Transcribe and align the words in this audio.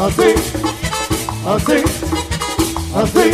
así, 0.00 0.34
así, 1.46 1.78
así. 2.94 3.26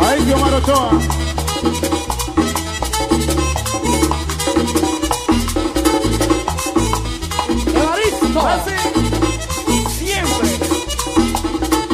Ahí 0.00 0.24
Diomar 0.24 0.54
Ochoa. 0.54 0.90
Así, 8.38 8.76
siempre. 9.98 10.50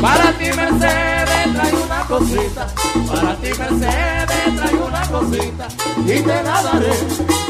Para 0.01 0.33
ti 0.33 0.45
Mercedes 0.57 1.55
trae 1.55 1.75
una 1.85 2.05
cosita, 2.09 2.67
para 3.07 3.37
ti 3.37 3.49
Mercedes 3.57 4.57
trae 4.57 4.75
una 4.75 5.09
cosita 5.09 5.69
y 6.05 6.21
te 6.21 6.43
la 6.43 6.63
daré 6.63 6.95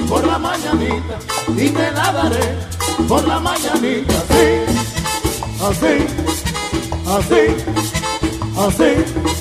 por 0.06 0.26
la 0.26 0.38
mañanita 0.38 1.18
y 1.56 1.68
te 1.70 1.90
la 1.92 2.12
daré 2.12 2.81
por 3.08 3.26
la 3.26 3.38
mañanita, 3.40 4.14
así, 4.18 4.64
así, 5.60 6.06
así, 7.06 7.42
así. 8.58 9.31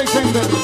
Alexander. 0.00 0.59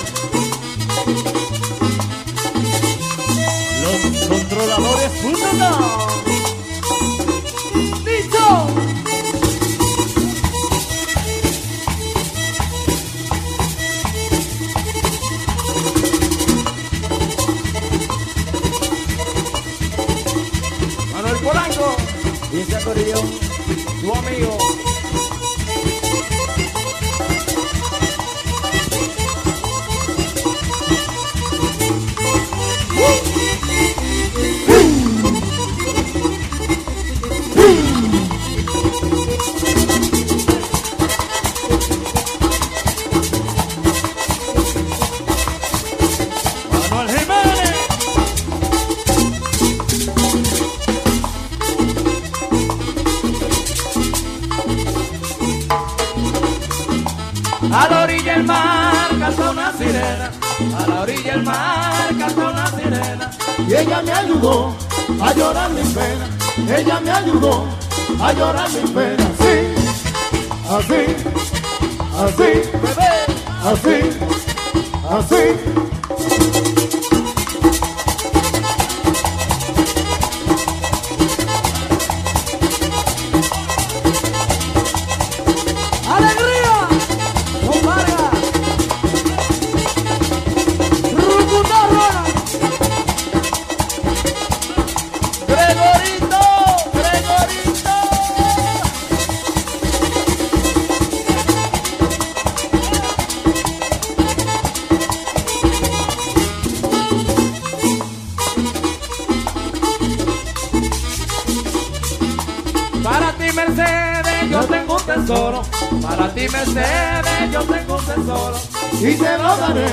tesoro, 115.27 115.63
para 116.03 116.33
ti 116.33 116.43
me 116.43 116.65
cede, 116.67 117.51
yo 117.53 117.63
tengo 117.63 117.97
un 117.97 118.05
tesoro. 118.05 118.57
Y 119.01 119.15
te 119.15 119.39
lo 119.39 119.57
daré 119.57 119.87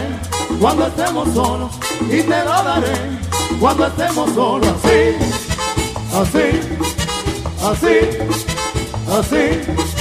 cuando 0.59 0.87
estemos 0.87 1.33
solos, 1.33 1.71
y 2.01 2.21
te 2.21 2.43
lo 2.43 2.63
daré 2.63 3.19
cuando 3.59 3.87
estemos 3.87 4.33
solos. 4.33 4.67
Así, 6.13 6.49
así, 7.63 7.97
así, 9.09 9.57
así. 9.59 9.92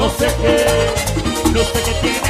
no 0.00 0.08
sé 0.08 0.26
qué, 0.40 1.52
no 1.52 1.62
sé 1.62 1.82
qué 1.84 1.92
tiene. 2.00 2.29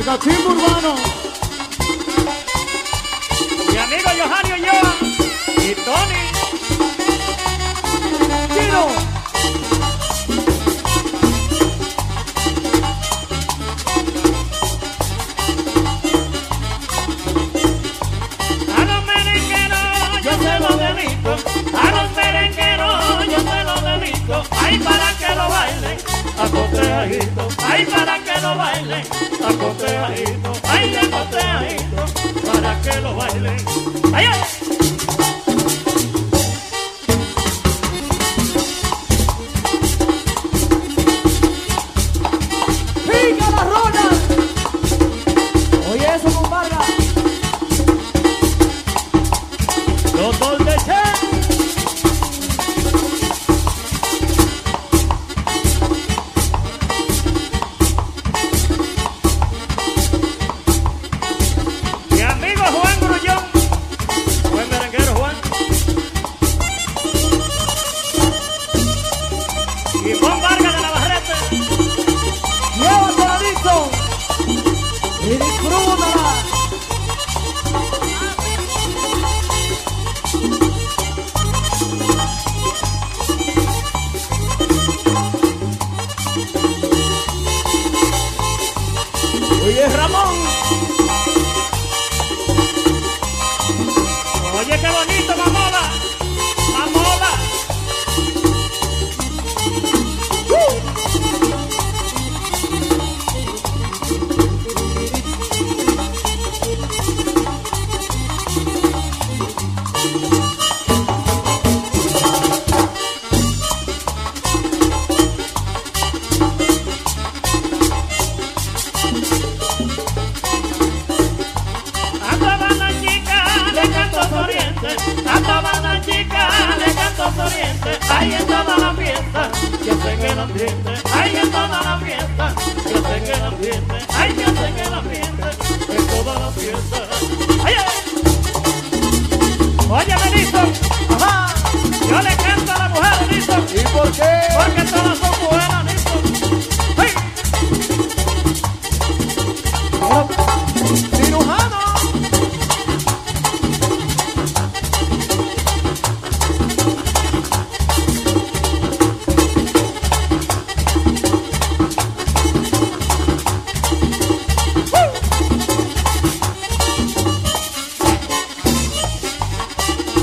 El 0.00 0.06
cachimbo 0.06 0.52
urbano. 0.52 0.94
Mi 3.68 3.76
amigo 3.76 4.10
Johanny 4.18 4.52
Ulloa 4.54 4.94
y 5.58 5.74
Tony. 5.74 6.22
Chino. 8.54 8.86
A 18.74 18.84
los 18.86 19.04
merengueros 19.04 20.22
yo 20.24 20.32
se 20.32 20.60
lo 20.60 20.76
dedico, 20.78 21.30
a 21.76 21.90
los 21.90 22.08
merengueros 22.16 23.26
yo 23.26 23.38
se 23.38 23.64
lo 23.64 23.76
dedico, 23.82 24.42
ay 24.62 24.78
para 24.78 25.12
que 25.18 25.34
lo 25.34 25.48
bailen, 25.50 25.98
a 26.38 27.00
ahí, 27.00 27.18
ay 27.68 27.84
para 27.84 28.18
que 28.24 28.40
lo 28.40 28.56
bailen 28.56 29.29
acotejadito, 29.46 30.52
baile 30.62 30.98
acotejadito, 30.98 32.04
para 32.46 32.80
que 32.82 33.00
lo 33.00 33.16
bailen. 33.16 33.56
¡Ay, 34.12 34.26
ay! 34.26 34.59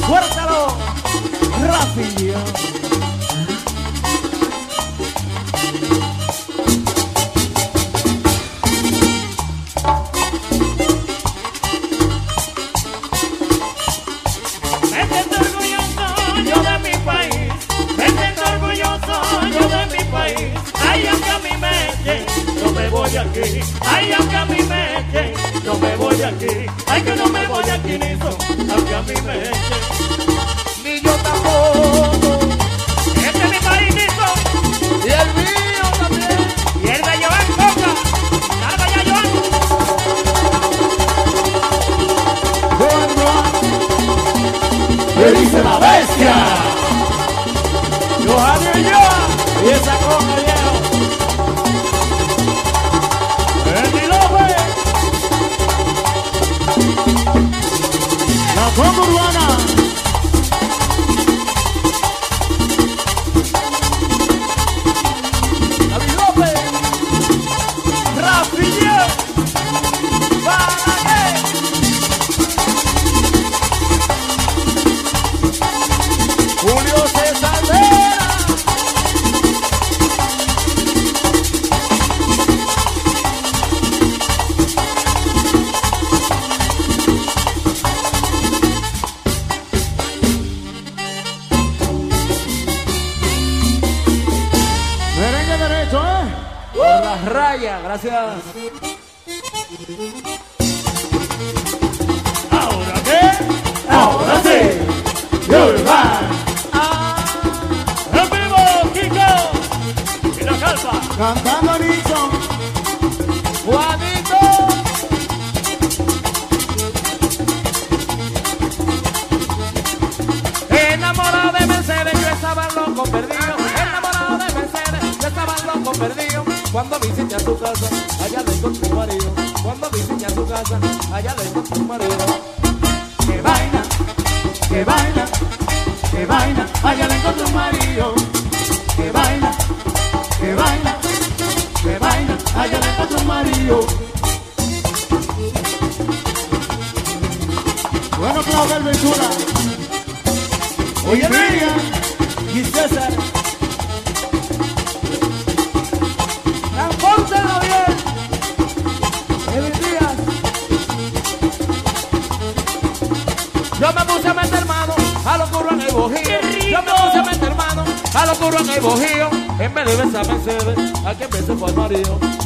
¡Fuértalo! 0.08 0.67
¡Rápido! 1.67 2.87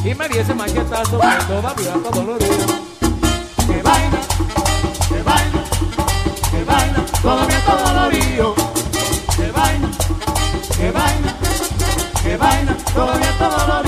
y 0.04 0.14
me 0.14 0.28
diese 0.28 0.54
maquetazo 0.54 1.18
que 1.18 1.44
todavía 1.46 1.94
está 1.94 2.10
dolorido. 2.10 2.66
Que 3.66 3.82
baila, 3.82 4.20
que 5.08 5.22
baila, 5.22 5.62
que 6.50 6.64
baila, 6.64 7.04
todavía 7.22 7.58
está 7.58 7.76
dolorido. 7.76 8.54
Que 9.36 9.50
baila, 9.52 9.88
que 10.76 10.90
baila, 10.90 11.34
que 12.22 12.36
baila, 12.36 12.76
todavía 12.94 13.30
está 13.30 13.48
dolorido. 13.48 13.81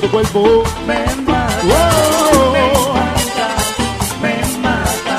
tu 0.00 0.10
cuerpo. 0.10 0.62
Me 0.86 1.04
mata, 1.22 1.60
oh. 1.64 2.52
me 2.52 2.64
mata, 2.94 3.48
me 4.22 4.34
mata, 4.60 5.18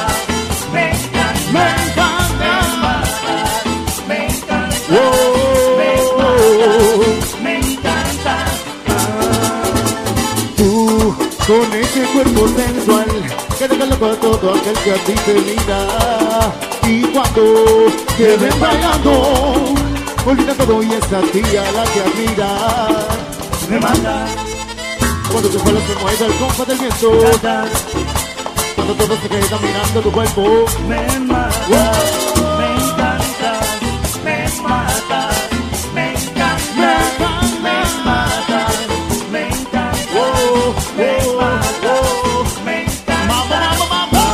me 0.73 0.83
encanta, 0.91 1.53
me 1.53 1.63
encanta, 1.85 2.51
me 4.07 4.17
encanta, 4.17 4.17
me 4.17 4.17
encanta. 4.27 4.57
Oh. 4.91 5.47
con 11.47 11.73
ese 11.73 12.03
cuerpo 12.11 12.47
sensual 12.49 13.07
que 13.57 13.67
deja 13.69 13.85
loco 13.85 14.05
a 14.07 14.15
todo 14.15 14.53
aquel 14.53 14.77
que 14.83 14.91
a 14.91 14.95
ti 15.05 15.13
te 15.25 15.33
mira. 15.33 15.79
Y 16.83 17.01
cuando 17.13 17.43
te 18.17 18.35
ven 18.35 18.59
bailando, 18.59 19.11
olvida 20.25 20.53
todo 20.55 20.83
y 20.83 20.91
esa 20.93 21.21
tía 21.31 21.63
la 21.71 21.83
que 21.85 22.01
a 22.01 22.06
se 25.88 25.95
mueve 26.02 26.26
el 26.26 26.34
compa 26.36 26.65
del 26.65 26.78
viento. 26.80 27.12
Cuando 28.76 28.93
todo 28.93 29.15
se 29.21 29.30
queda 29.30 29.58
mirando 29.60 30.02
tu 30.02 30.12
cuerpo. 30.12 30.65
Me 30.88 31.19
mata, 31.19 31.56
oh. 31.69 32.58
me 32.60 32.67
encanta, 32.76 33.52
me 34.23 34.38
mata, 34.62 35.30
me 35.93 36.12
encanta, 36.12 36.89
me 37.63 37.78
mata, 38.06 38.67
me 39.32 39.41
encanta, 39.47 39.91
oh, 40.15 40.76
me 40.97 41.12
mata, 41.38 41.93
me 42.65 42.76
encanta. 42.84 43.28
Mamá, 43.28 43.60
mamá, 43.80 44.02
mamá. 44.12 44.26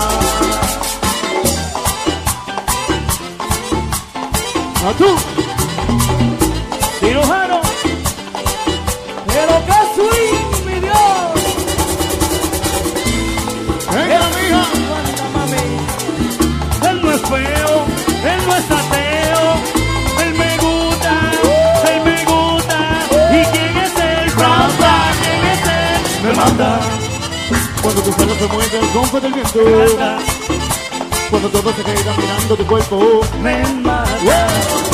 A. 4.89 5.42
tus 28.04 28.16
palos 28.16 28.38
se 28.38 28.48
mueven 28.48 29.10
con 29.10 29.22
del 29.22 29.34
viento. 29.34 29.60
Cuando 31.30 31.50
todo 31.50 31.74
se 31.74 31.84
queda 31.84 32.16
mirando 32.18 32.56
tu 32.58 32.66
cuerpo, 32.66 33.22
me 33.42 33.63
mata. 33.82 34.92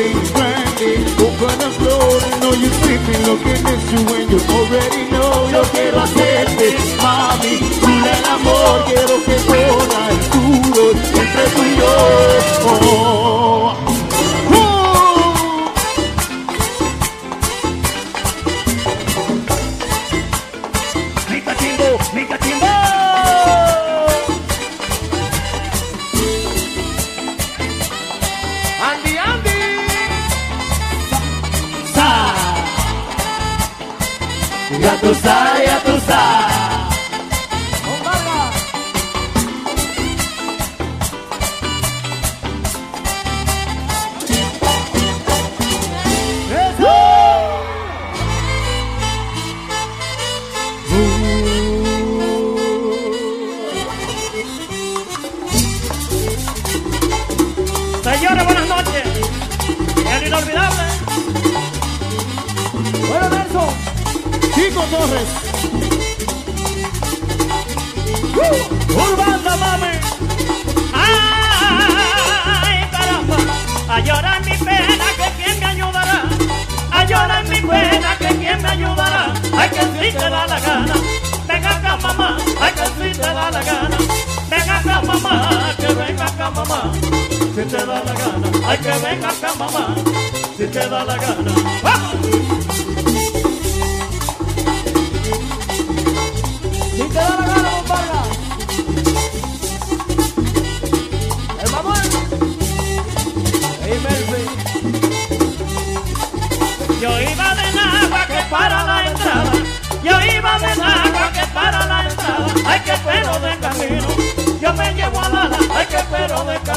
Open 0.00 1.58
the 1.58 1.70
floor 1.76 2.16
and 2.24 2.40
know 2.40 2.52
you 2.54 2.70
sleeping. 2.80 3.20
Looking 3.28 3.60
at 3.66 3.80
you 3.92 4.00
when 4.08 4.30
you 4.30 4.40
already 4.56 5.10
know. 5.12 5.50
Yo 5.50 5.62
quiero 5.72 6.00
hacerte, 6.00 6.74
mami, 7.02 7.58
dile 7.58 8.14
el. 8.24 8.84
Quiero 8.86 9.22
que 9.26 9.36
corra 9.44 10.08
el 10.08 10.18
duro 10.32 10.90
entre 10.92 11.44
tú 11.54 11.62
y 11.62 11.76
yo. 11.76 12.79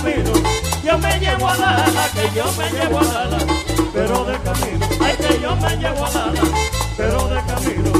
camino, 0.03 0.31
yo 0.83 0.97
me 0.97 1.19
llevo 1.19 1.47
a 1.47 1.57
Lala, 1.57 2.09
que 2.13 2.29
yo 2.35 2.45
me 2.57 2.69
llevo 2.69 2.99
a 2.99 3.03
Lala, 3.03 3.37
pero 3.93 4.25
de 4.25 4.37
camino, 4.39 4.85
ay 5.01 5.15
que 5.15 5.41
yo 5.41 5.55
me 5.55 5.77
llevo 5.77 6.05
a 6.05 6.11
Lala, 6.11 6.41
pero 6.97 7.27
de 7.29 7.41
camino. 7.45 7.92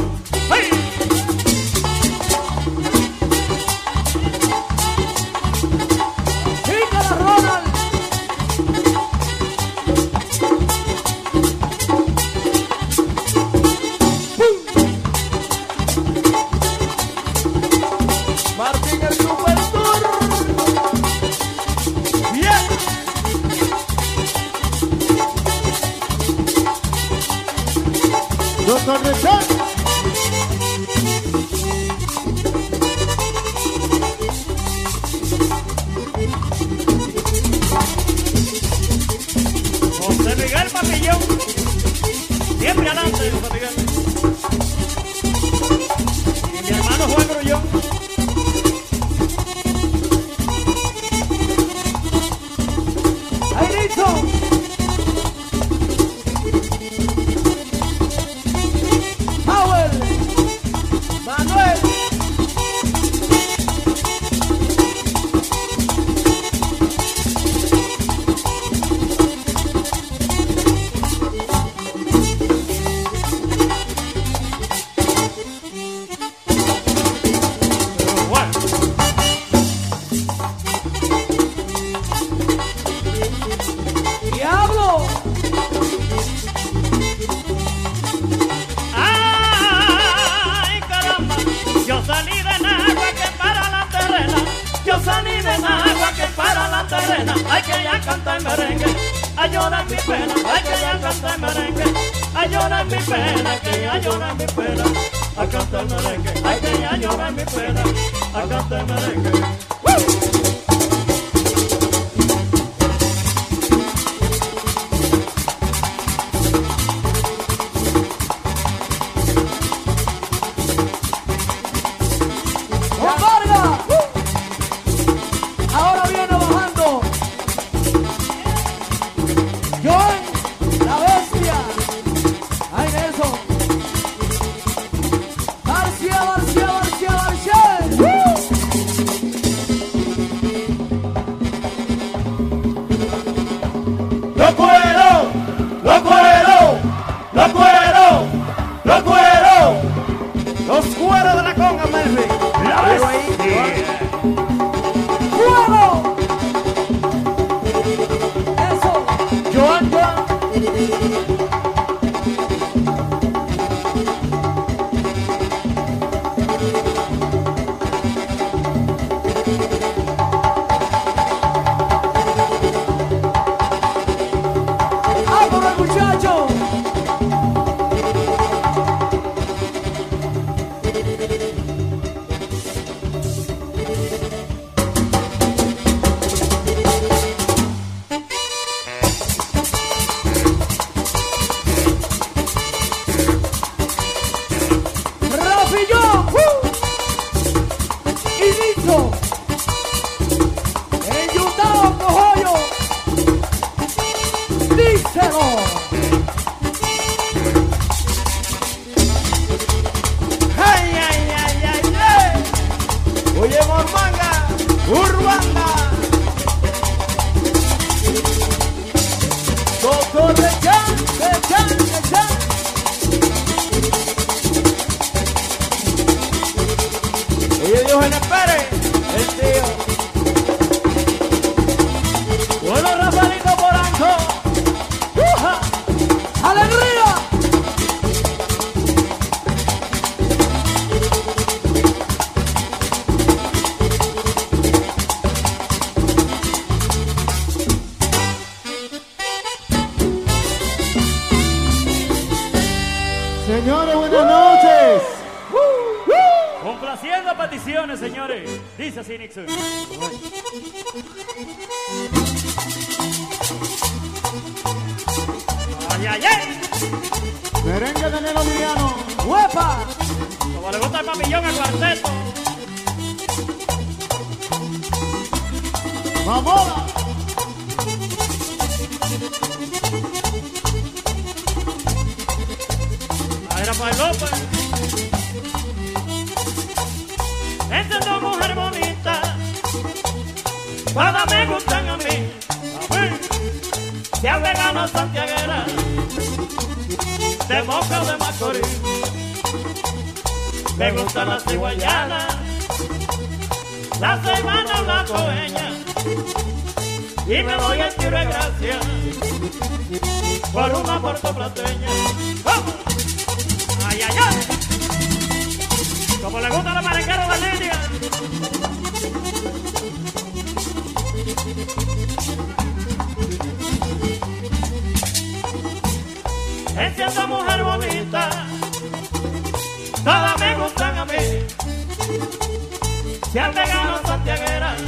Se 333.34 333.40
han 333.40 333.52
pegado 333.52 334.00
santiagueras 334.06 334.80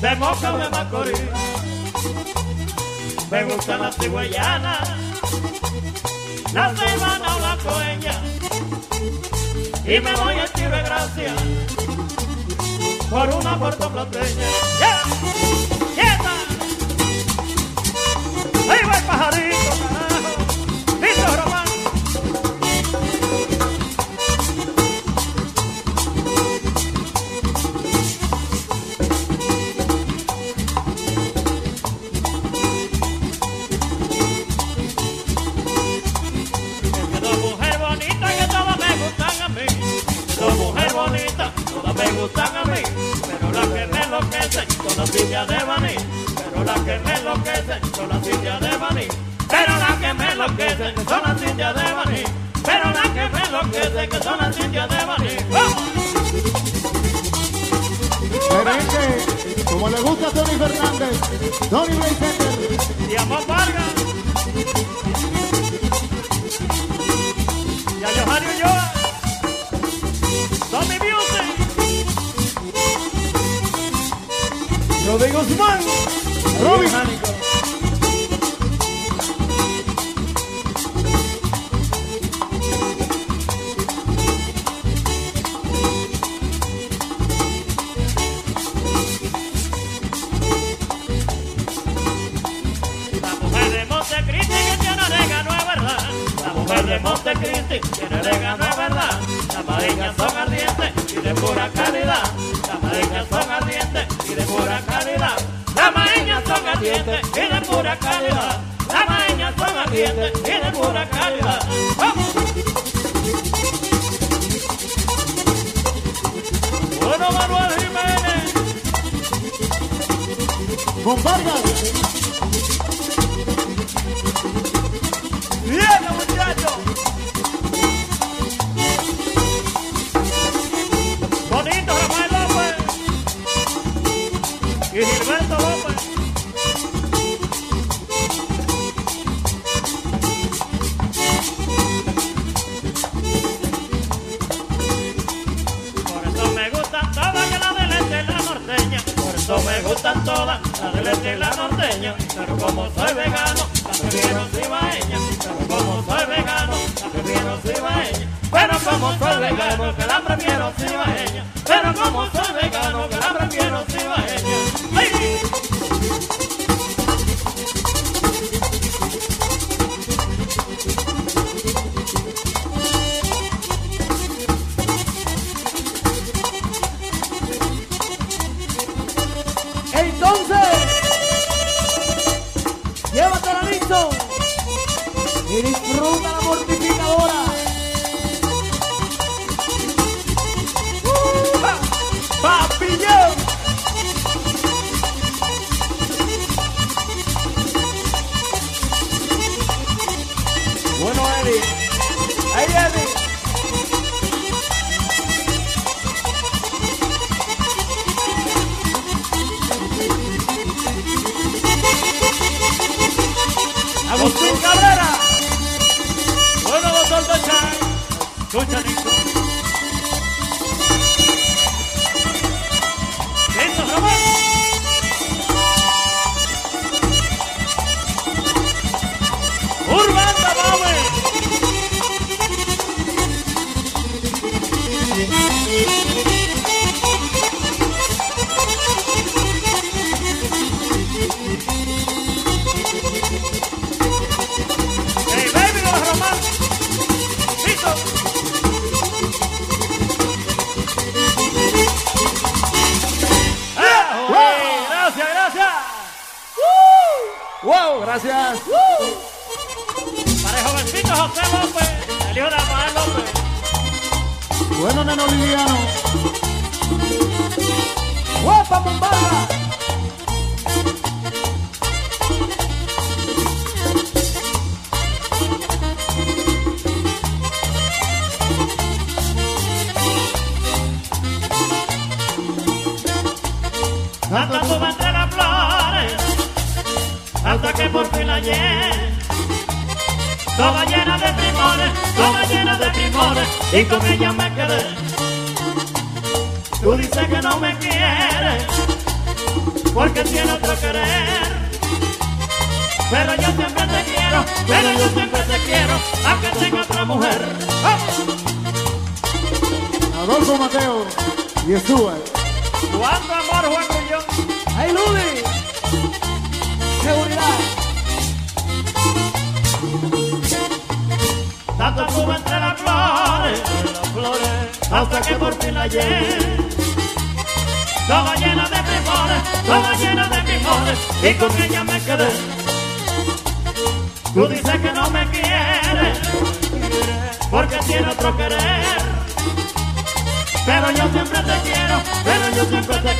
de 0.00 0.16
Moca 0.16 0.54
o 0.54 0.58
de 0.58 0.68
Macorís. 0.70 1.20
Me 3.30 3.44
gustan 3.44 3.80
las 3.80 3.96
cigüeyanas, 3.96 4.88
las 6.52 6.76
ceibanas 6.76 7.36
o 7.36 7.40
las 7.40 7.58
coeñas. 7.58 8.20
Y 9.84 10.00
me 10.00 10.16
voy 10.16 10.34
a 10.34 10.48
Chile 10.52 10.82
Gracia 10.84 11.32
por 13.08 13.28
una 13.28 13.56
puertoplateña. 13.56 14.48
Yeah. 14.80 15.73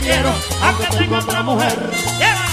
quiero, 0.05 0.35
aunque 0.61 0.87
tenga 0.99 1.19
otra 1.19 1.43
mujer. 1.43 2.44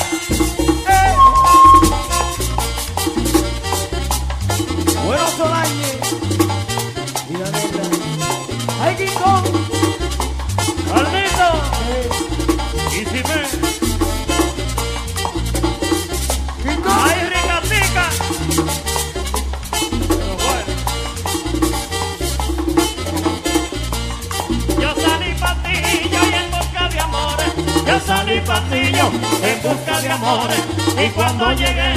cuando 31.41 31.59
llegué 31.59 31.93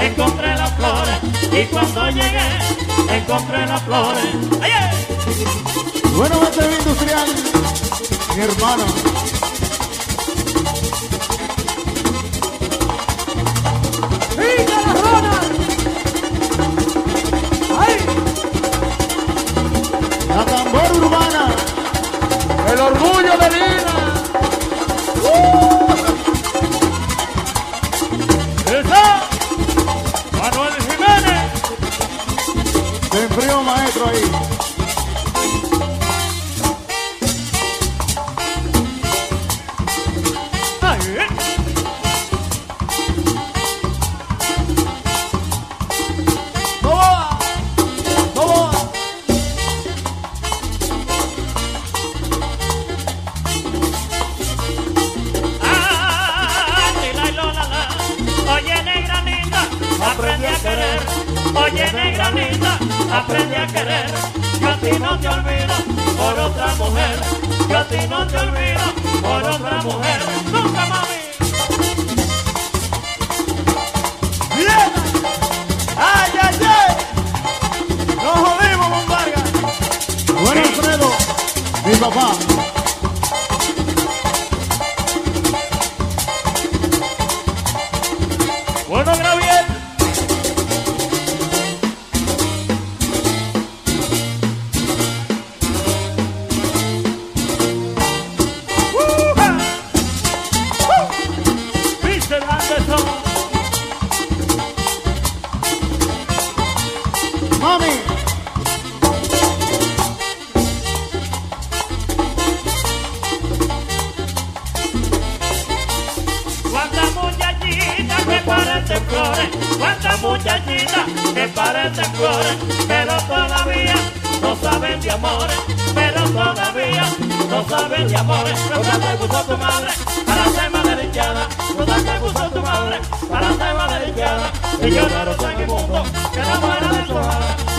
encontré 0.00 0.54
las 0.54 0.72
flores 0.76 1.18
y 1.50 1.64
cuando 1.64 2.08
llegué 2.10 3.16
encontré 3.16 3.66
las 3.66 3.82
flores. 3.82 4.24
¡Ay, 4.62 4.70
ay! 4.70 5.06
Bueno, 6.14 6.40
este 6.44 6.64
industrial, 6.78 7.28
mi 8.36 8.42
hermano. 8.42 8.84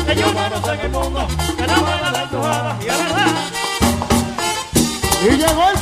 que 0.08 0.16
yo 0.16 0.28
en 0.74 0.80
el 0.80 0.90
mundo, 0.90 1.28
que 1.58 1.68
la 1.68 1.80
buena 1.80 2.12
la 2.12 2.30
y 2.82 2.86
la 2.86 2.98
verdad. 2.98 3.28
Y 5.22 5.30
llegó 5.36 5.70
el 5.70 5.78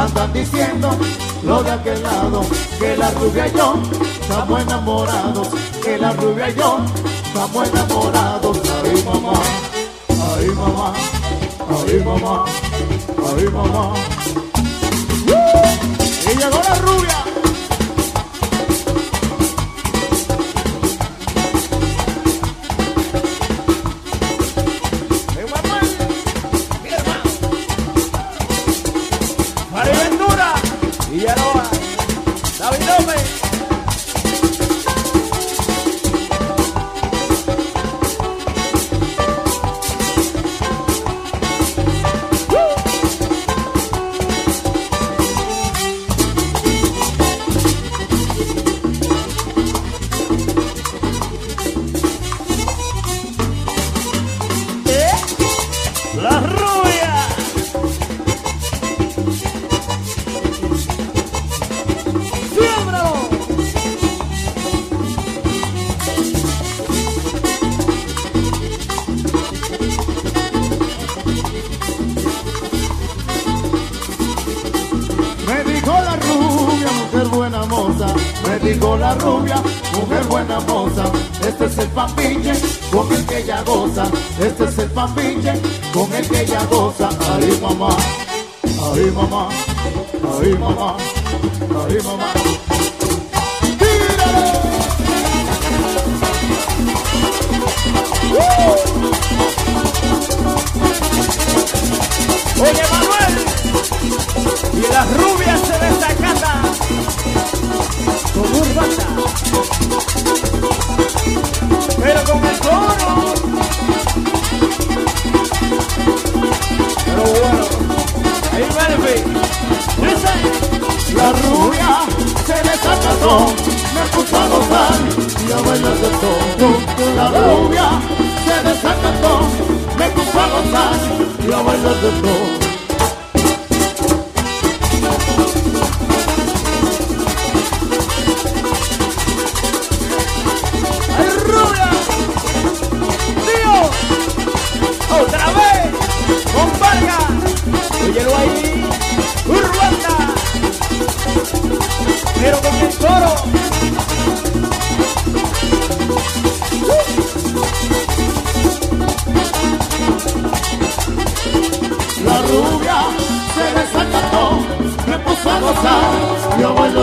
andan 0.00 0.32
diciendo 0.32 0.90
lo 1.42 1.62
de 1.62 1.70
aquel 1.70 2.02
lado, 2.02 2.42
que 2.78 2.96
la 2.96 3.10
rubia 3.10 3.46
y 3.48 3.52
yo 3.52 3.74
estamos 4.20 4.62
enamorados, 4.62 5.48
que 5.82 5.98
la 5.98 6.12
rubia 6.12 6.48
y 6.48 6.54
yo 6.54 6.78
estamos 7.24 7.68
enamorados. 7.68 8.58
Ay 8.82 9.04
mamá, 9.04 9.32
ay 10.08 10.48
mamá, 10.48 10.92
ay 11.86 12.04
mamá, 12.04 12.44
ay 13.36 13.44
mamá. 13.50 13.94
Y 16.30 16.34
la 16.38 16.74
rubia. 16.76 17.29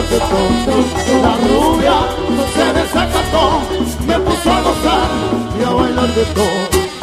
La 0.10 1.34
rubia 1.36 2.00
se 2.56 2.74
desacató, 2.74 3.60
me 4.08 4.20
puso 4.20 4.52
a 4.52 4.62
gozar 4.62 5.10
y 5.60 5.64
a 5.64 5.70
bailar 5.70 6.08
de 6.16 6.24
todo. 6.34 6.97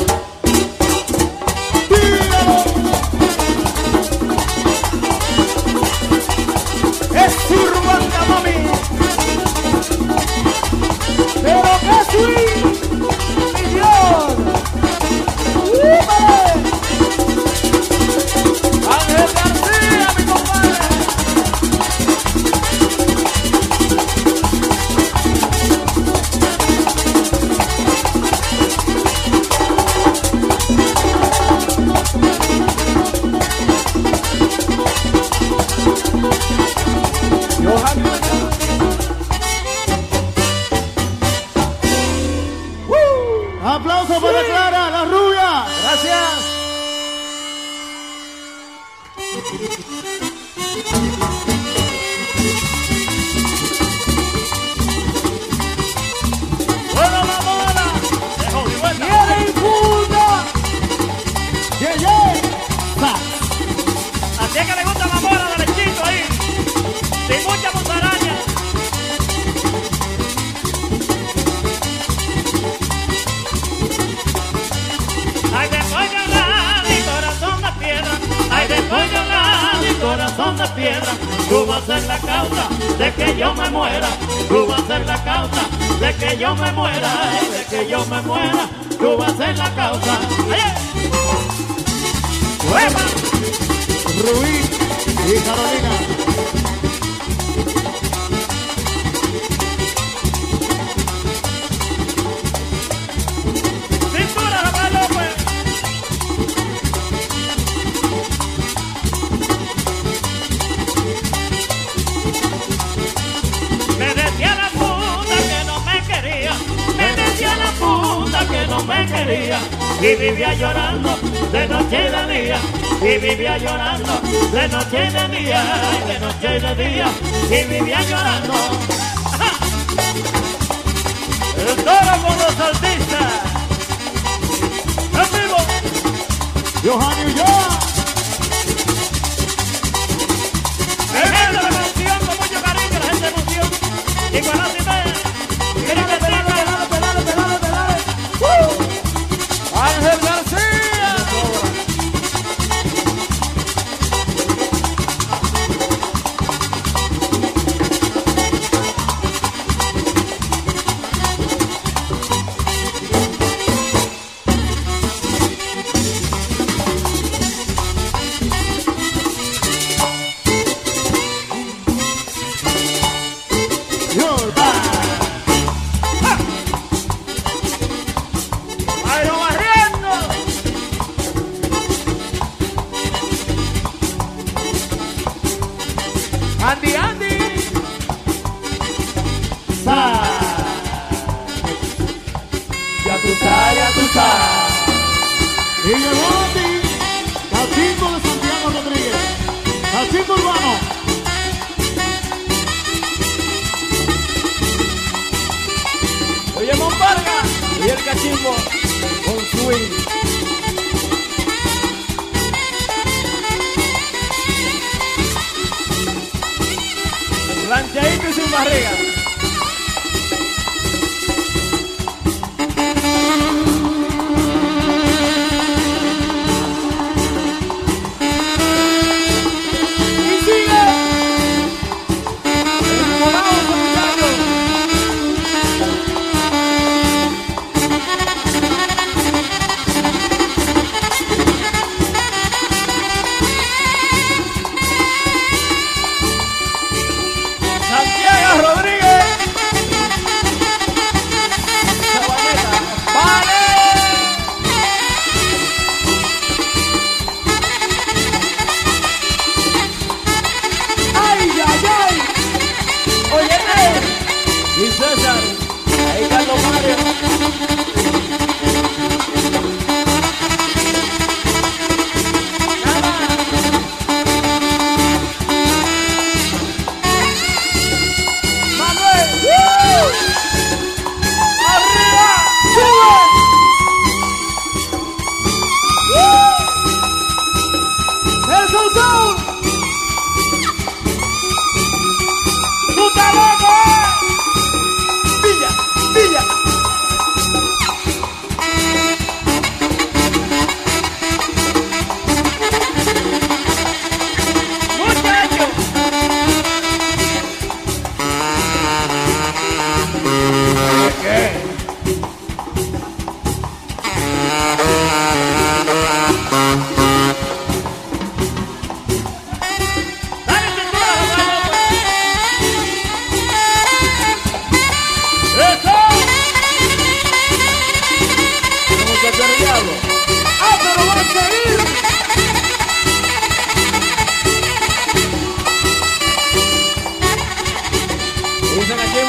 Dicen 338.75 338.99
aquí 338.99 339.24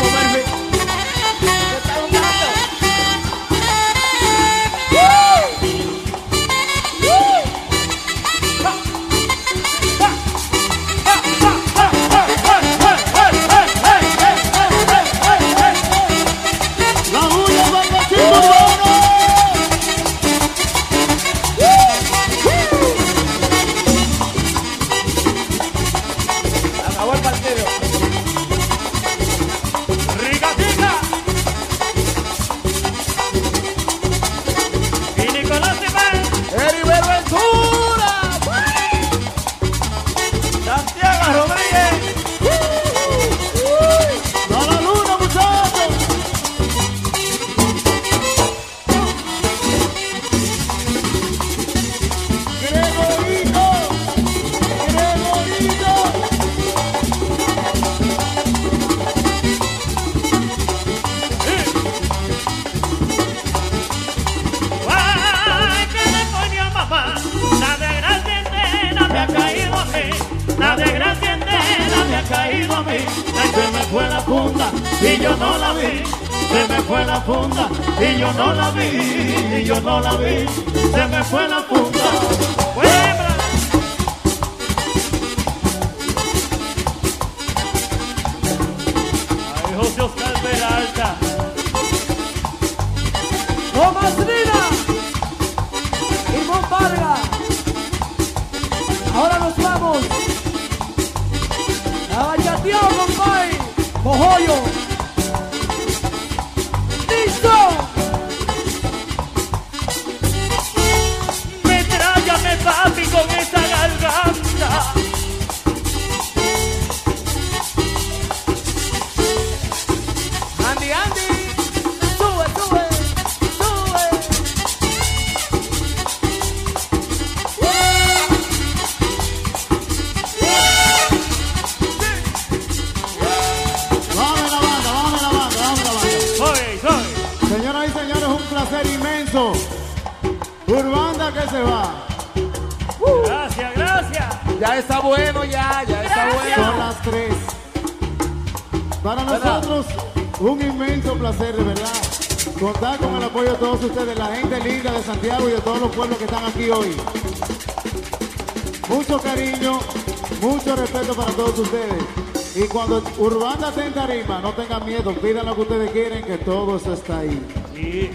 cuando 162.76 163.02
Urbanda 163.20 163.70
esté 163.70 163.86
en 163.86 163.94
tarima, 163.94 164.40
no 164.42 164.52
tengan 164.52 164.86
miedo, 164.86 165.14
pidan 165.14 165.46
lo 165.46 165.56
que 165.56 165.62
ustedes 165.62 165.92
quieren, 165.92 166.26
que 166.26 166.38
todo 166.40 166.76
eso 166.76 166.92
está 166.92 167.20
ahí. 167.20 167.42
Sí. 167.74 168.12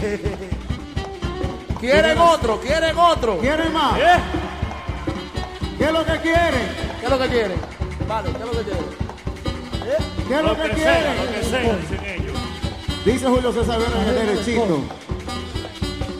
¿Quieren 1.80 2.16
otro? 2.16 2.58
¿Quieren 2.60 2.96
otro? 2.96 3.36
¿Quieren 3.36 3.70
más? 3.74 3.98
¿Eh? 3.98 4.18
¿Qué 5.76 5.84
es 5.84 5.92
lo 5.92 6.02
que 6.06 6.18
quieren? 6.18 6.68
¿Qué 6.98 7.04
es 7.04 7.10
lo 7.10 7.18
que 7.18 7.28
quieren? 7.28 7.60
Vale, 8.08 8.30
¿qué 8.32 8.38
es 8.38 8.46
lo 8.46 8.52
que 8.52 8.62
quieren? 8.62 8.84
¿Qué 10.28 10.34
es 10.34 10.42
lo, 10.42 10.48
Lo 10.48 10.56
que, 10.56 10.70
que 10.70 10.76
sea, 10.76 10.94
quieren? 10.94 11.16
lo 11.18 11.32
que 11.32 11.44
sea, 11.44 11.76
dicen 11.76 12.04
ellos. 12.06 12.38
Dice 13.04 13.26
Julio 13.26 13.52
César 13.52 13.78
Vera 13.80 14.04
que 14.06 14.12
derechito. 14.12 14.80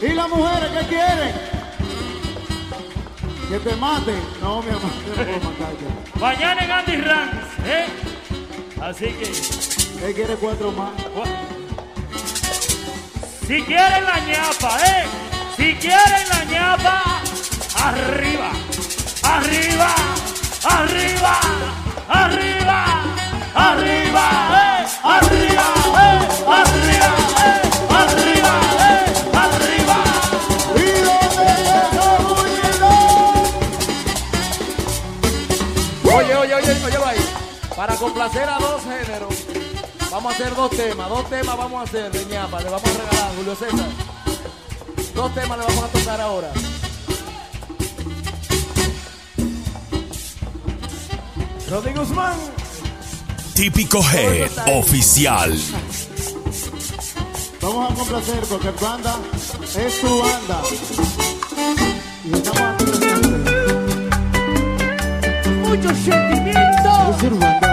¿Y 0.03 0.13
las 0.13 0.29
mujeres 0.29 0.71
qué 0.79 0.87
quieren? 0.87 1.50
Que 3.51 3.59
te 3.59 3.75
maten. 3.75 4.23
No, 4.41 4.63
mi 4.63 4.69
hermano, 4.69 4.95
yo 5.05 5.17
no 5.17 5.25
puedo 5.25 5.51
matarte. 5.51 5.85
Mañana 6.21 6.65
en 6.65 6.71
Andy 6.71 6.97
Ranks, 6.99 7.49
¿eh? 7.67 7.87
Así 8.81 9.07
que, 9.07 10.07
Él 10.07 10.15
quiere 10.15 10.35
cuatro 10.37 10.71
más. 10.71 10.93
si 13.49 13.61
quieren 13.63 14.05
la 14.05 14.21
ñapa, 14.21 14.79
¿eh? 14.87 15.05
Si 15.57 15.75
quieren 15.75 16.29
la 16.29 16.45
ñapa, 16.45 17.03
arriba, 17.75 18.53
arriba, 19.25 19.95
arriba, 20.63 21.41
arriba, 22.09 22.61
arriba. 22.69 23.01
Arriba, 23.53 24.27
¿eh? 24.53 24.87
Arriba, 25.03 25.67
¿eh? 25.99 26.29
Arriba, 26.47 27.20
Para 37.81 37.97
complacer 37.97 38.47
a 38.47 38.59
dos 38.59 38.83
géneros, 38.83 39.35
vamos 40.11 40.31
a 40.31 40.35
hacer 40.35 40.55
dos 40.55 40.69
temas. 40.69 41.09
Dos 41.09 41.31
temas 41.31 41.57
vamos 41.57 41.81
a 41.81 41.85
hacer 41.85 42.13
de 42.13 42.27
ñapa. 42.27 42.61
Le 42.61 42.69
vamos 42.69 42.85
a 42.85 42.93
regalar 42.93 43.31
a 43.31 43.35
Julio 43.35 43.57
César. 43.57 43.89
Dos 45.15 45.35
temas 45.35 45.59
le 45.59 45.65
vamos 45.65 45.85
a 45.85 45.89
tocar 45.89 46.21
ahora. 46.21 46.53
Rodrigo 51.71 52.01
Guzmán. 52.01 52.37
Típico 53.55 54.03
Head 54.13 54.51
Oficial. 54.79 55.59
Vamos 57.63 57.93
a 57.93 57.95
complacer 57.95 58.41
porque 58.41 58.71
banda 58.73 59.17
es 59.75 60.01
tu 60.03 60.19
banda. 60.19 60.63
Y 62.27 62.33
estamos 62.35 62.61
aquí. 62.61 62.85
Mucho 65.67 65.89
sentimiento. 65.95 67.70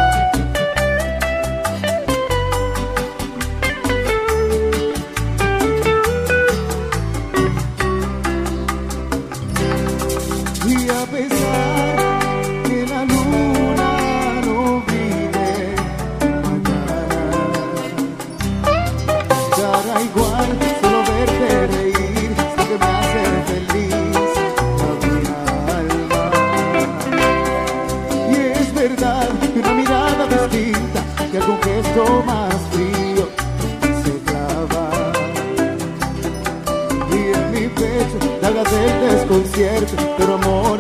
Del 38.72 39.12
desconcierto, 39.12 39.96
pero 40.18 40.34
amor, 40.36 40.80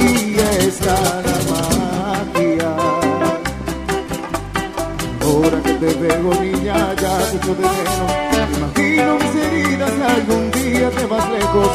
y 0.00 0.38
está 0.66 0.96
la 1.26 1.38
magia. 1.52 2.76
Ahora 5.22 5.62
que 5.62 5.74
te 5.74 5.94
veo 5.94 6.34
niña, 6.40 6.94
ya 6.94 7.18
te 7.30 7.36
echo 7.36 7.54
de 7.54 7.62
menos. 7.62 8.10
Imagino 8.56 9.14
mis 9.16 9.34
heridas 9.44 9.92
y 9.98 10.02
algún 10.02 10.50
día 10.50 10.90
te 10.90 11.06
vas 11.06 11.30
lejos, 11.30 11.70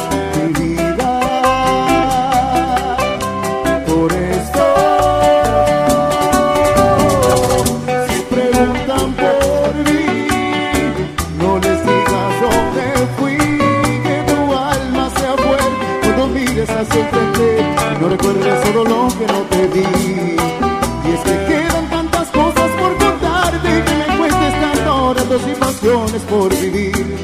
por 26.38 26.54
vivir 26.54 27.16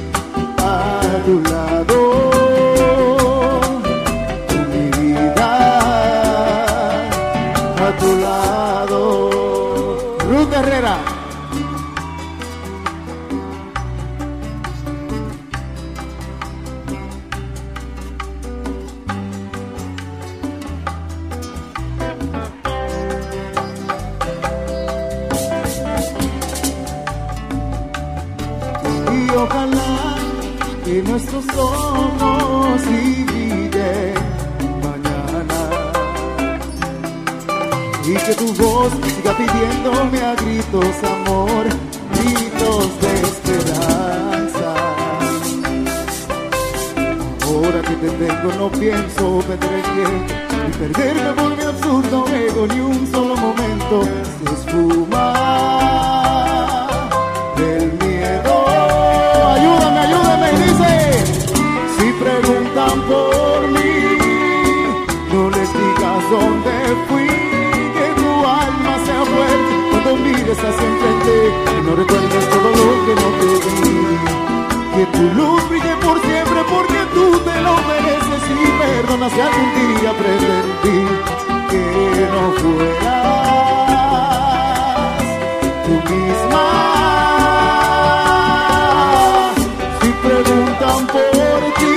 a 0.58 1.00
tu 1.26 1.34
lado. 1.52 1.98
Mi 4.72 4.84
vida 4.98 5.50
a 7.86 7.88
tu 8.00 8.10
lado. 8.26 9.00
Ruth 10.30 10.52
Herrera. 10.54 10.96
Nuestros 31.32 31.56
ojos 31.56 32.82
brillen 32.84 34.14
mañana 34.82 35.60
y 38.04 38.14
que 38.14 38.34
tu 38.34 38.52
voz 38.62 38.92
siga 38.92 39.32
pidiéndome 39.36 40.20
a 40.20 40.34
gritos 40.34 40.96
amor, 41.04 41.64
gritos 42.14 43.00
de 43.00 43.12
esperanza. 43.28 44.74
Ahora 47.46 47.80
que 47.80 47.94
te 47.94 48.10
tengo 48.10 48.52
no 48.58 48.70
pienso 48.70 49.38
perder 49.46 49.84
y 50.68 50.72
perderme 50.78 51.32
por 51.32 51.56
mi 51.56 51.62
absurdo 51.62 52.26
ego 52.28 52.66
ni 52.66 52.80
un 52.80 53.06
solo 53.10 53.36
momento 53.36 54.02
se 54.04 54.52
esfuma 54.52 56.21
enfrente 70.58 71.34
y 71.78 71.82
no 71.82 71.96
recuerdes 71.96 72.50
todo 72.50 72.68
lo 72.70 72.88
que 73.06 73.14
no 73.20 73.28
te 73.38 73.46
di. 73.80 73.96
Que 74.94 75.04
tu 75.06 75.24
luz 75.34 75.68
brille 75.70 75.96
por 75.96 76.20
siempre 76.20 76.60
porque 76.68 77.00
tú 77.14 77.38
te 77.40 77.60
lo 77.62 77.74
mereces 77.88 78.42
y 78.50 78.66
perdona 78.78 79.30
si 79.30 79.40
algún 79.40 79.68
día 79.74 80.12
pretendí 80.12 80.98
que 81.70 82.28
no 82.32 82.42
fueras 82.60 83.32
tú 85.86 85.94
misma. 86.12 86.64
Si 90.02 90.08
preguntan 90.26 91.00
por 91.06 91.60
ti, 91.80 91.96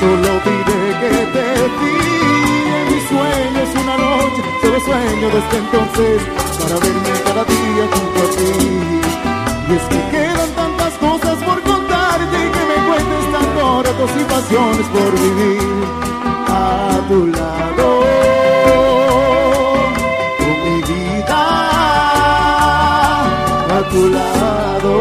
solo 0.00 0.30
diré 0.44 0.82
que 1.00 1.14
te 1.34 1.46
vi 1.78 1.98
en 2.78 2.84
mis 2.92 3.04
sueños 3.08 3.68
una 3.80 3.96
noche, 3.96 4.40
solo 4.60 4.78
sueño 4.80 5.26
desde 5.30 5.56
entonces 5.58 6.51
para 6.62 6.76
verme 6.78 7.12
cada 7.24 7.44
día 7.44 7.84
junto 7.92 8.18
a 8.22 8.28
ti. 8.36 8.52
Y 9.68 9.74
es 9.74 9.84
que 9.92 10.00
quedan 10.10 10.50
tantas 10.54 10.92
cosas 10.94 11.36
por 11.44 11.60
contarte 11.62 12.36
y 12.44 12.50
que 12.54 12.62
me 12.70 12.78
cuentes 12.88 13.24
tantos 13.32 13.86
retos 13.86 14.10
y 14.20 14.24
pasiones 14.24 14.86
por 14.94 15.10
vivir 15.20 15.84
a 16.48 17.00
tu 17.08 17.26
lado. 17.26 17.88
Con 20.38 20.56
mi 20.64 20.78
vida 20.90 21.40
a 23.76 23.82
tu 23.90 24.02
lado. 24.08 24.94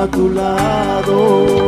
A 0.00 0.06
tu 0.06 0.28
lado. 0.30 1.67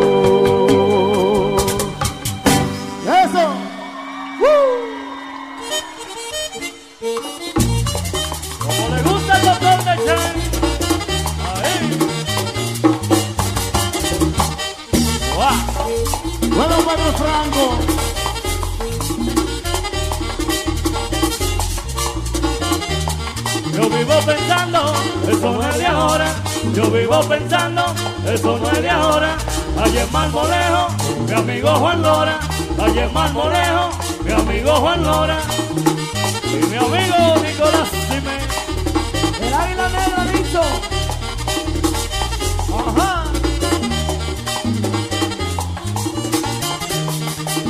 Lora, 32.20 32.38
allá 32.78 33.08
mi 34.24 34.32
amigo 34.32 34.74
Juan 34.74 35.02
Lora 35.02 35.38
y 36.44 36.66
mi 36.66 36.76
amigo 36.76 37.16
Nicolás 37.42 37.88
Simé. 38.08 39.46
El 39.46 39.54
águila 39.54 39.88
negra, 39.88 40.24
listo. 40.30 40.60
Ajá. 42.76 43.24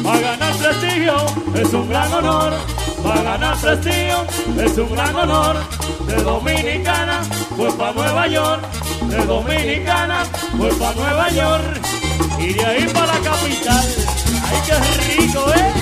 Para 0.02 0.20
ganar 0.20 0.54
prestigio 0.56 1.16
es 1.54 1.72
un 1.72 1.88
gran 1.88 2.12
honor. 2.12 2.52
Para 3.04 3.22
ganar 3.22 3.56
prestigio 3.56 4.26
es 4.58 4.78
un 4.78 4.92
gran 4.92 5.14
honor. 5.14 5.56
De 6.08 6.16
Dominicana 6.24 7.20
pues 7.56 7.72
fue 7.72 7.78
para 7.78 7.92
Nueva 7.92 8.26
York. 8.26 8.62
De 9.10 9.24
Dominicana 9.26 10.24
pues 10.58 10.74
fue 10.74 10.86
para 10.86 11.00
Nueva 11.00 11.30
York. 11.30 11.80
Y 12.40 12.52
de 12.54 12.64
ahí 12.64 12.90
para 12.92 13.06
la 13.06 13.20
capital. 13.20 14.19
¡Ay, 14.44 14.58
qué 14.66 14.74
rico, 15.16 15.44
eh! 15.54 15.72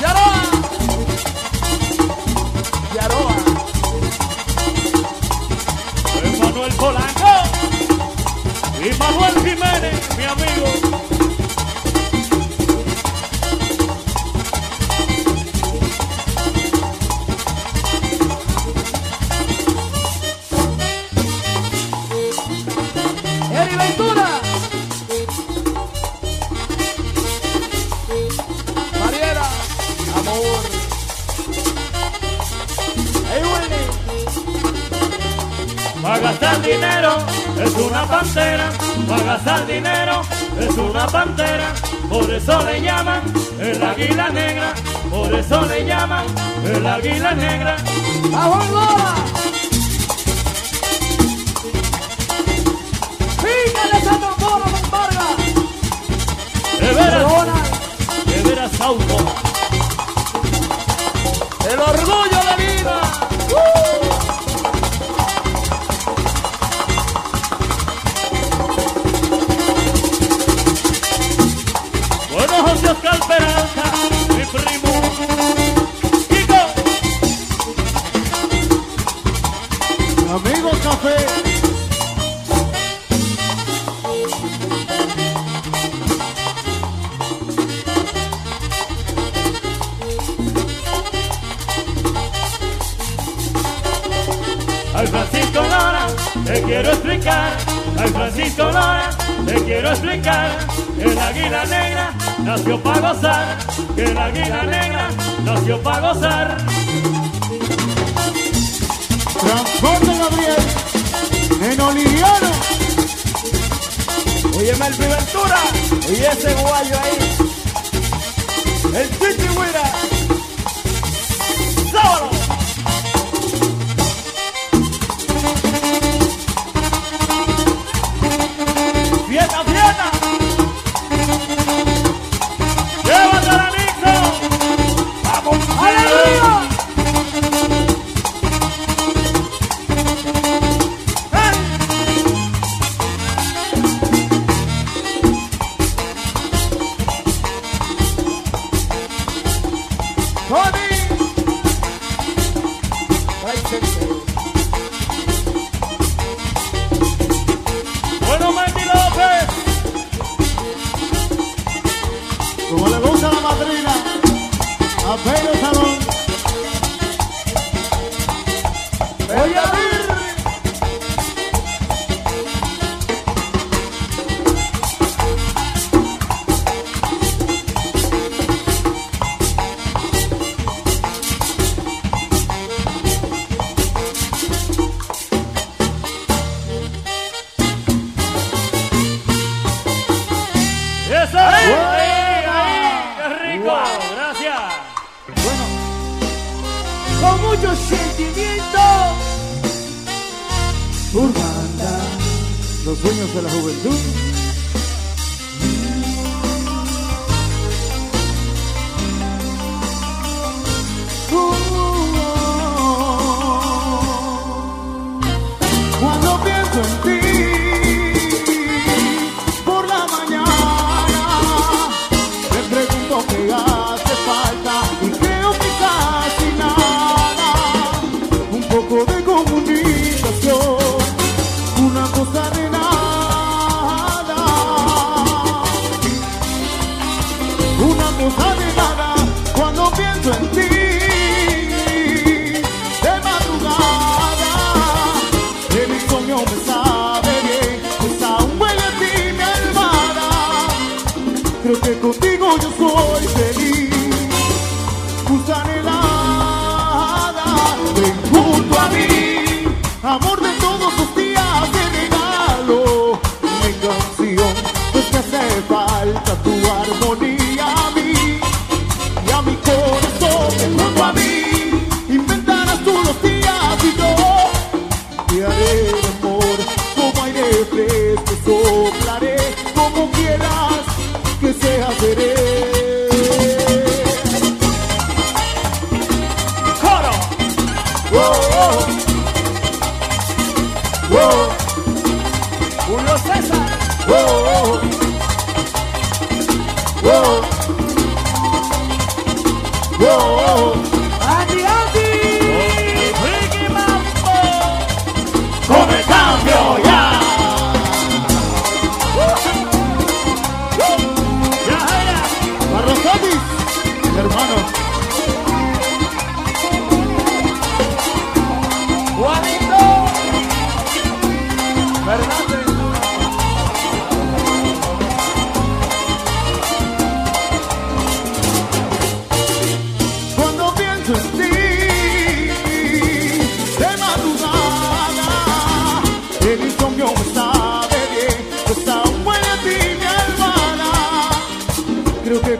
¡Yaroa! 0.00 0.42
¡Yaroa! 2.94 3.36
Soy 6.12 6.40
Manuel 6.40 6.72
Polanco 6.74 7.32
y 8.80 8.98
Manuel 8.98 9.34
Jiménez, 9.34 10.16
mi 10.16 10.24
amigo. 10.24 10.87
dinero, 39.68 40.22
es 40.58 40.76
una 40.76 41.06
pantera, 41.06 41.74
por 42.08 42.28
eso 42.30 42.62
le 42.64 42.80
llaman 42.80 43.22
el 43.60 43.82
águila 43.82 44.30
negra, 44.30 44.74
por 45.10 45.32
eso 45.34 45.62
le 45.66 45.84
llaman 45.84 46.24
el 46.64 46.86
águila 46.86 47.34
negra. 47.34 47.76
¡A 48.34 49.37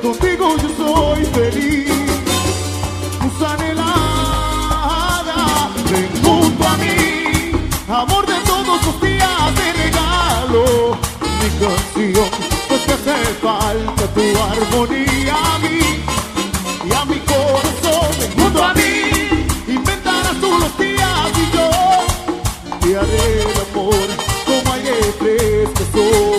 contigo 0.08 0.56
yo 0.56 0.68
soy 0.76 1.24
feliz. 1.26 1.90
Gusanelada, 3.22 3.80
ven 5.90 6.10
junto 6.22 6.62
a 6.66 6.76
mí, 6.78 7.52
amor 7.88 8.26
de 8.26 8.40
todos 8.46 8.86
los 8.86 9.00
días 9.02 9.54
te 9.56 9.72
regalo 9.84 10.96
mi 11.40 11.48
canción, 11.62 12.30
pues 12.68 12.80
que 12.86 12.92
hace 12.92 13.16
falta 13.42 14.04
tu 14.14 14.26
armonía 14.52 15.36
a 15.54 15.58
mí 15.58 15.80
y 16.88 16.90
a 17.00 17.04
mi 17.04 17.18
corazón, 17.32 18.10
ven 18.18 18.32
junto 18.38 18.64
a 18.64 18.72
mí, 18.74 18.92
inventarás 19.68 20.36
tú 20.40 20.50
los 20.58 20.78
días 20.78 21.30
y 21.42 21.44
yo 21.54 21.68
te 22.80 22.88
haré 22.96 23.26
amor 23.66 24.08
como 24.46 24.72
hay 24.72 24.84
tres 25.18 25.68
que. 25.92 26.37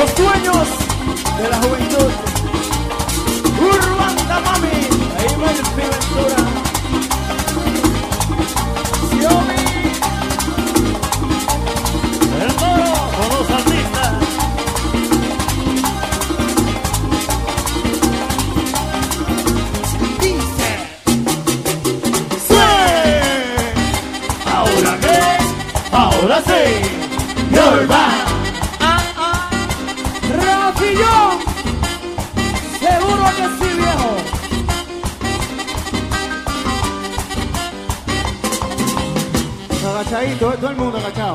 What's 0.00 0.14
going 0.18 0.39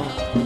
Thank 0.05 0.35
you. 0.35 0.44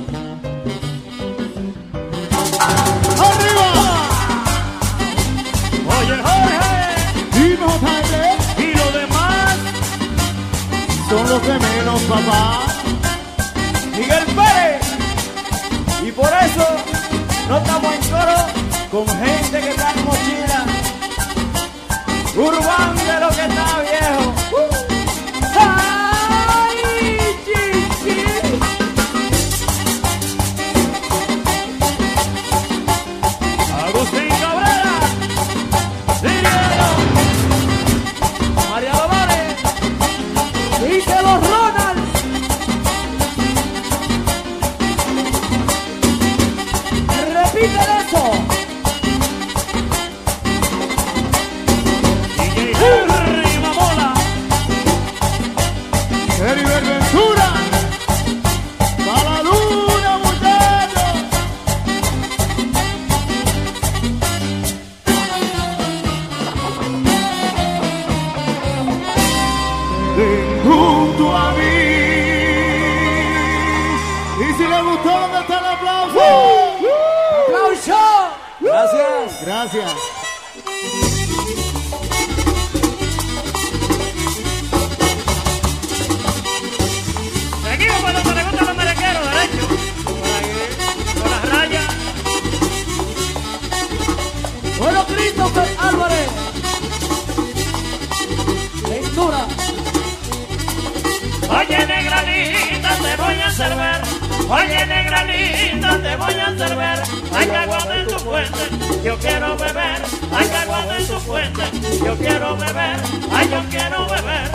hacer 103.60 103.76
ver, 103.76 104.02
oye 104.49 104.86
negra 104.86 105.26
linda, 105.26 105.99
te 106.02 106.15
voy 106.15 106.34
a 106.34 106.48
hacer 106.48 106.77
ver, 106.77 107.03
hay 107.36 107.49
agua 107.49 107.80
en 107.94 108.07
tu 108.07 108.19
fuente, 108.19 108.69
yo 109.03 109.18
quiero 109.19 109.57
beber, 109.57 110.02
hay 110.31 110.49
agua 110.49 110.98
en 110.98 111.07
tu 111.07 111.19
fuente, 111.19 111.64
yo 112.06 112.18
quiero 112.18 112.56
beber, 112.56 112.99
ay 113.34 113.49
yo 113.52 113.61
quiero 113.69 114.07
beber, 114.07 114.52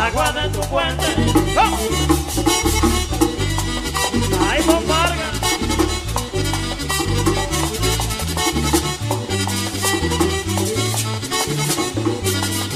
agua 0.00 0.32
de 0.32 0.48
tu 0.48 0.62
fuente, 0.62 1.06
¡Oh! 1.58 1.78
ay 4.50 4.62
bombarga. 4.62 5.30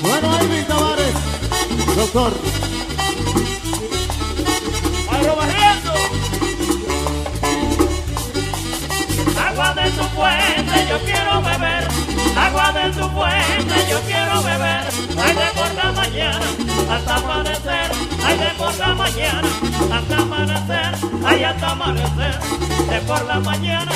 Bueno, 0.02 0.42
Irving 0.42 0.64
Tavares, 0.64 1.14
doctor. 1.96 2.69
yo 10.90 10.98
quiero 11.04 11.40
beber, 11.40 11.86
agua 12.36 12.72
de 12.72 12.90
tu 12.90 13.08
fuente 13.10 13.74
yo 13.88 14.00
quiero 14.00 14.42
beber, 14.42 14.82
hay 15.22 15.34
de 15.34 15.48
por 15.54 15.74
la 15.74 15.92
mañana 15.92 16.46
hasta 16.90 17.14
amanecer, 17.16 17.90
hay 18.24 18.38
de 18.38 18.50
por 18.58 18.76
la 18.76 18.94
mañana 18.94 19.48
hasta 19.92 20.16
amanecer, 20.16 20.92
hay 21.24 21.44
hasta 21.44 21.70
amanecer, 21.70 22.38
de 22.90 23.00
por 23.06 23.24
la 23.24 23.40
mañana. 23.40 23.92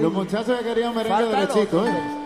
Los 0.00 0.12
muchachos 0.12 0.58
que 0.58 0.64
querían 0.64 0.94
merengue 0.94 1.26
de 1.26 1.46
los 1.46 1.54
chicos, 1.54 1.88
¿eh? 1.88 2.20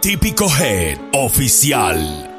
Típico 0.00 0.46
Head 0.46 0.98
Oficial. 1.12 2.33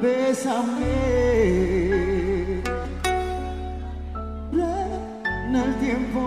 bésame. 0.00 1.20
Frena 5.50 5.64
el 5.64 5.74
tiempo, 5.80 6.20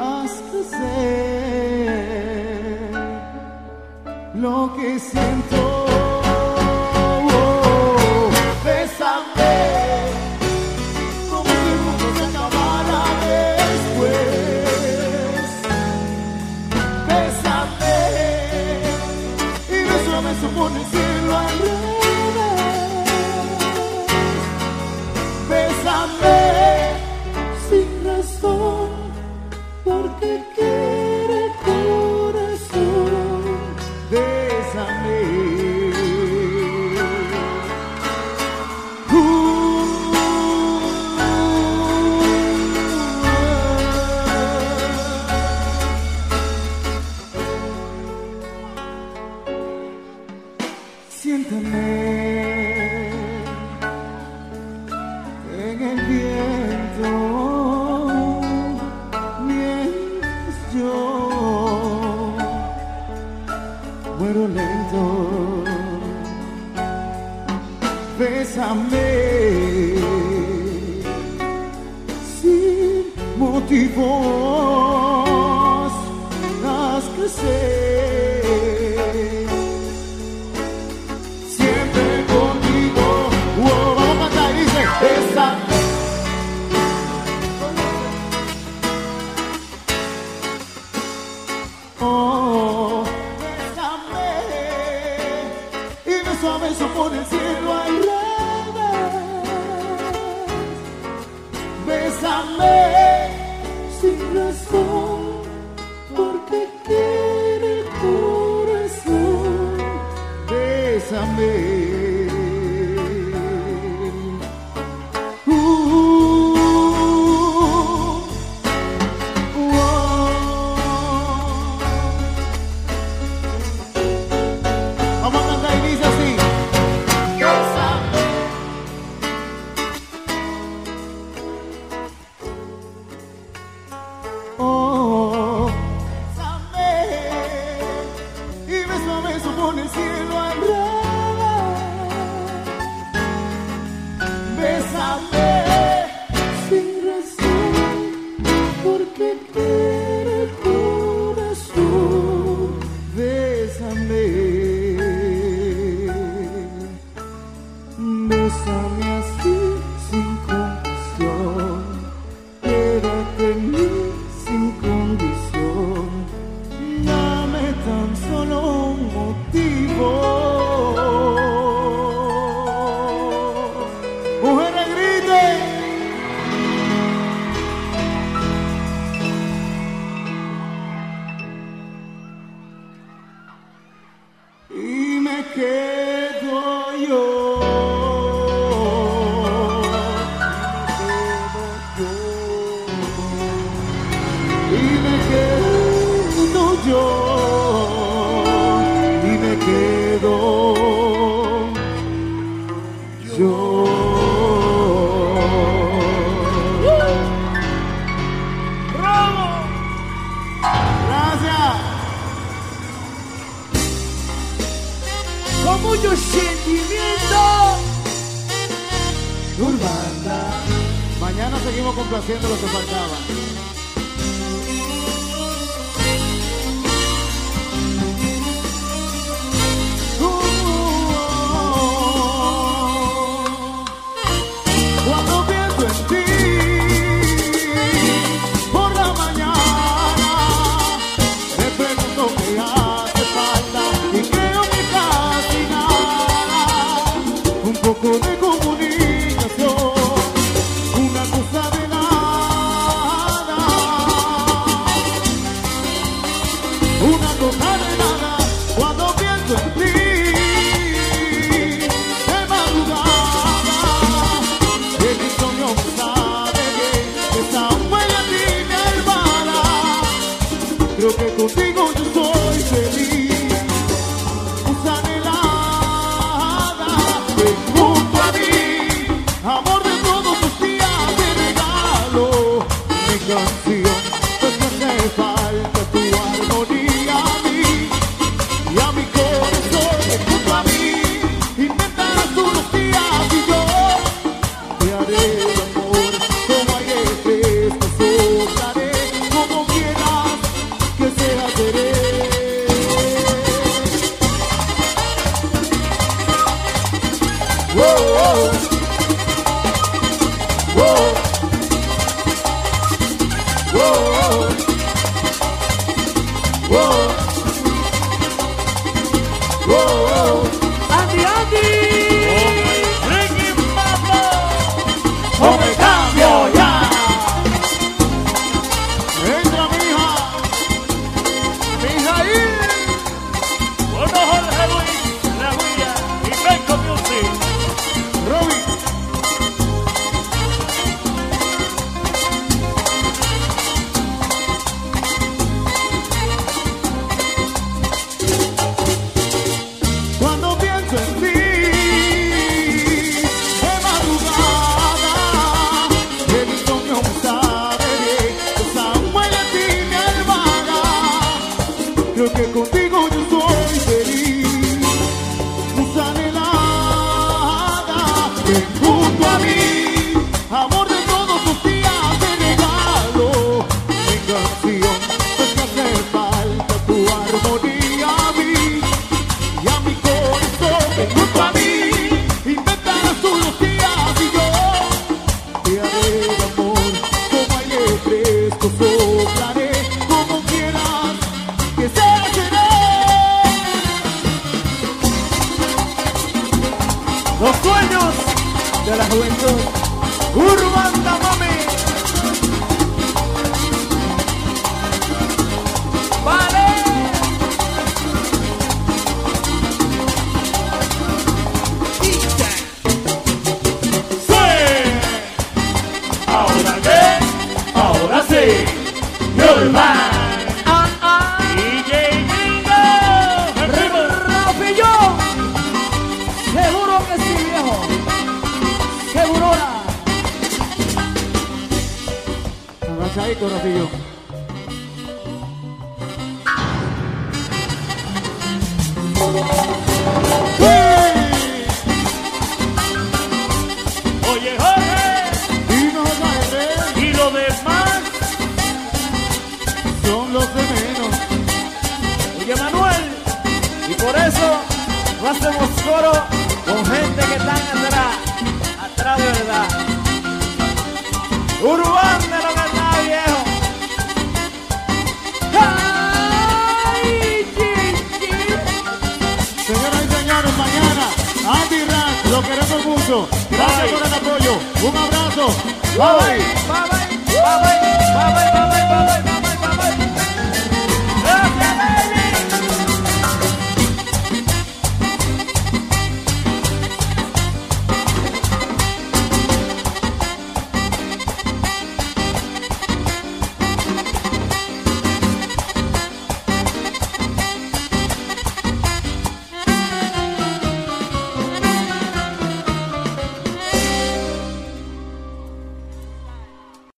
haz 0.00 0.32
crecer 0.50 0.80
lo 4.34 4.74
que 4.76 4.98
siento. 4.98 5.69